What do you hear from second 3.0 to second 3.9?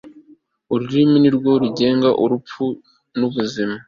n'ubuzima